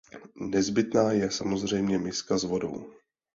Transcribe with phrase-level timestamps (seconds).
[0.35, 2.85] Nezbytná je samozřejmě miska s vodou.